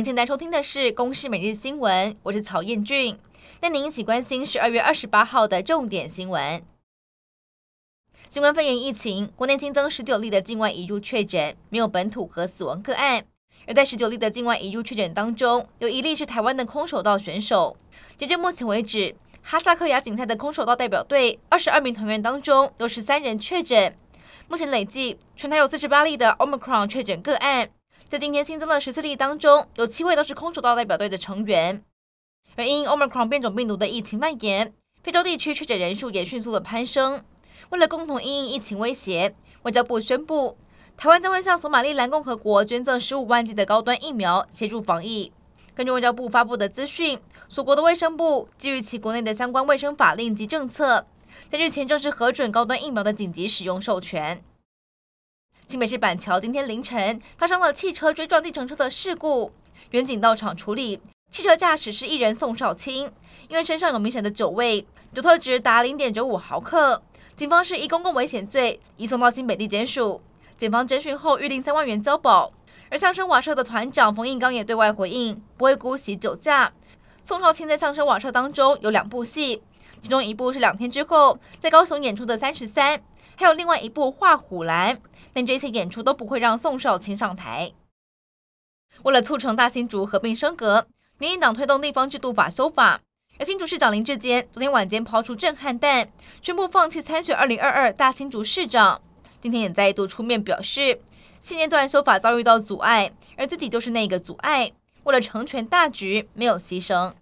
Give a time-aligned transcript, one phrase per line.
[0.00, 3.18] 您现在收听的是《公视每日新闻》，我是曹彦俊。
[3.60, 6.62] 带您一起关心十二月二十八号的重点新闻。
[8.30, 13.22] 新冠肺炎疫情，国内新增十九例的境外移入确诊，没有本土和死亡个案。
[13.66, 17.76] 而在十九例的境外移入确诊当中，有一例是台湾的空手道选手。
[18.16, 23.94] 截至目前为止，哈萨克亚锦赛的空手道代表队二十二名团员当中，有十三人确诊。
[24.48, 27.68] 目前累计全台有四十八例的 Omicron 确诊个案。
[28.08, 31.82] 在今天新增的十四例当中，有七位都是空手道代表队的成员。
[32.56, 37.24] 而因 Omicron 变种病毒的疫情蔓延，非洲地区确诊人数也迅速的攀升。
[37.70, 40.56] 为了共同因应疫情威胁，外交部宣布，
[40.96, 45.32] 台湾将会向索马利兰共和国捐赠十五万剂的高端疫苗，协助防疫。
[45.74, 51.06] 根据外交部发布的资讯，所国的卫生部基于其国内的相关卫生法令及政策，
[51.48, 54.42] 在日前正式核准高端疫苗的紧急使用授权。
[55.70, 59.52] 新北市板桥今天凌晨发生了汽车追撞计程车的事故，
[59.92, 61.00] 员警到场处理。
[61.30, 63.08] 汽车驾驶是一人宋少卿，
[63.46, 67.00] 因为身上有明显的酒味，酒测值达零点九五毫克，
[67.36, 70.20] 警方是以公共危险罪移送到新北地检署。
[70.58, 72.52] 检方侦讯后预定三万元交保。
[72.90, 76.72] 而相声瓦舍的团长冯应刚也对外回应，不会姑息酒驾。
[77.22, 79.62] 宋少卿在相声瓦舍当中有两部戏，
[80.02, 82.98] 其中一部是两天之后在高雄演出的《三十三》，
[83.40, 84.94] 还有另外一部《画虎兰》。
[85.32, 87.72] 但这些演出都不会让宋少卿上台。
[89.04, 93.00] 为了促成大新竹合并升格，民进党推动地方制度法修法，
[93.38, 99.00] 而新竹市长林智坚昨天晚间抛出震撼弹，宣布放弃参选二零二二大新竹市长。
[99.40, 101.00] 今天也再度出面表示，
[101.40, 104.72] 现阶段修法遭遇到阻碍，而自己就是那个阻碍。
[105.04, 107.14] 为了成全大局，没有牺牲。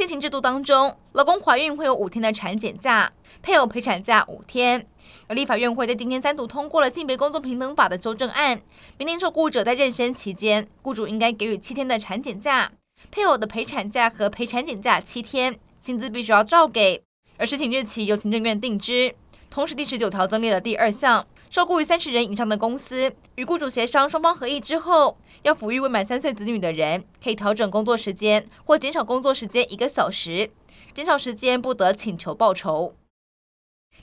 [0.00, 3.12] 现行制度当中，老公怀孕会有五天的产检假，
[3.42, 4.86] 配偶陪产假五天。
[5.26, 8.62] 而立法院会在今天三读通过了性别工作平等法的修正案，
[8.96, 12.72] 明定受雇者在妊娠期间，雇主应该给予七天的产检假，
[13.10, 17.02] 配偶的陪产假和陪产检假七天，薪资必须要照给。
[17.36, 19.14] 而申请日期由行政院定之。
[19.50, 21.26] 同时，第十九条增列了第二项。
[21.50, 30.52] 受雇于三十人以上的公司，与雇主协商，双方合意之后，要抚育未满三岁子女的人，可以调整工作时间或减少工作时间一个小时，
[30.94, 32.94] 减少时间不得请求报酬。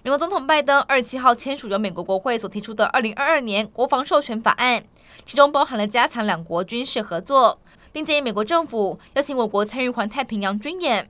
[0.04, 4.84] 美国总统拜登二十七号签署由美国国会所提出的二零二二年国防授权法案，
[5.24, 7.62] 其中包含了加强两国军事合作，
[7.94, 11.10] 并建议美国政府邀请我国参与环太平洋军演。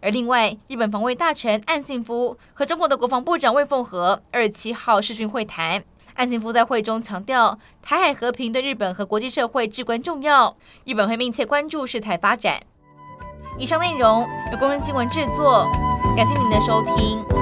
[0.00, 5.82] 而另外，日本防卫大臣岸信夫和中国的国防部长魏凤和二十七号视讯会谈。
[6.14, 12.60] 岸信夫在会中强调，台海和平对日本和国际社会至关重要，日本会密切关注事态发展。
[13.58, 15.66] 以上内容由工人新闻制作，
[16.16, 17.39] 感谢您的收听。